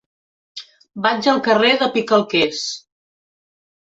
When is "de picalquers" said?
1.83-2.63